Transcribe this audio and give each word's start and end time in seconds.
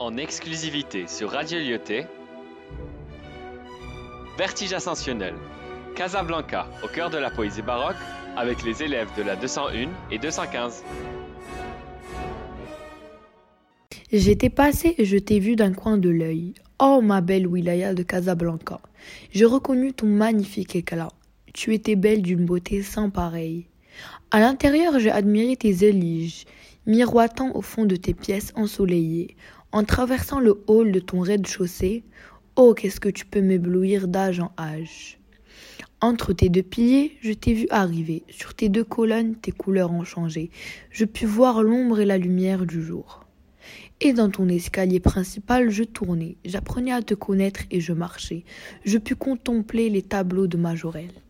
En 0.00 0.16
exclusivité 0.16 1.06
sur 1.06 1.30
Radio 1.30 1.60
Lyoté, 1.60 2.06
Vertige 4.36 4.72
ascensionnel, 4.72 5.34
Casablanca, 5.94 6.66
au 6.82 6.88
cœur 6.88 7.10
de 7.10 7.16
la 7.16 7.30
poésie 7.30 7.62
baroque, 7.62 7.96
avec 8.36 8.64
les 8.64 8.82
élèves 8.82 9.08
de 9.16 9.22
la 9.22 9.36
201 9.36 9.88
et 10.10 10.18
215. 10.18 10.82
J'étais 14.12 14.50
passé 14.50 14.96
et 14.98 15.04
je 15.04 15.16
t'ai 15.16 15.38
vu 15.38 15.54
d'un 15.54 15.72
coin 15.72 15.96
de 15.96 16.10
l'œil. 16.10 16.54
Oh 16.80 17.00
ma 17.00 17.20
belle 17.20 17.46
wilaya 17.46 17.94
de 17.94 18.02
Casablanca, 18.02 18.80
j'ai 19.30 19.44
reconnu 19.44 19.92
ton 19.92 20.06
magnifique 20.06 20.74
éclat. 20.74 21.12
Tu 21.52 21.72
étais 21.72 21.94
belle 21.94 22.22
d'une 22.22 22.44
beauté 22.44 22.82
sans 22.82 23.10
pareille. 23.10 23.68
À 24.32 24.40
l'intérieur, 24.40 24.98
j'ai 24.98 25.12
admiré 25.12 25.54
tes 25.54 25.84
éliges, 25.84 26.46
miroitant 26.86 27.54
au 27.54 27.62
fond 27.62 27.84
de 27.84 27.94
tes 27.94 28.14
pièces 28.14 28.52
ensoleillées. 28.56 29.36
En 29.74 29.82
traversant 29.82 30.38
le 30.38 30.62
hall 30.68 30.92
de 30.92 31.00
ton 31.00 31.18
rez-de-chaussée, 31.18 32.04
oh, 32.54 32.74
qu'est-ce 32.74 33.00
que 33.00 33.08
tu 33.08 33.26
peux 33.26 33.40
m'éblouir 33.40 34.06
d'âge 34.06 34.38
en 34.38 34.52
âge. 34.56 35.18
Entre 36.00 36.32
tes 36.32 36.48
deux 36.48 36.62
piliers, 36.62 37.18
je 37.22 37.32
t'ai 37.32 37.54
vu 37.54 37.66
arriver. 37.70 38.22
Sur 38.30 38.54
tes 38.54 38.68
deux 38.68 38.84
colonnes, 38.84 39.34
tes 39.34 39.50
couleurs 39.50 39.90
ont 39.90 40.04
changé. 40.04 40.50
Je 40.92 41.04
pus 41.04 41.26
voir 41.26 41.64
l'ombre 41.64 41.98
et 41.98 42.04
la 42.04 42.18
lumière 42.18 42.66
du 42.66 42.84
jour. 42.84 43.26
Et 44.00 44.12
dans 44.12 44.30
ton 44.30 44.48
escalier 44.48 45.00
principal, 45.00 45.70
je 45.70 45.82
tournais. 45.82 46.36
J'apprenais 46.44 46.92
à 46.92 47.02
te 47.02 47.14
connaître 47.14 47.62
et 47.72 47.80
je 47.80 47.92
marchais. 47.92 48.44
Je 48.84 48.98
pus 48.98 49.16
contempler 49.16 49.90
les 49.90 50.02
tableaux 50.02 50.46
de 50.46 50.56
Majorelle. 50.56 51.23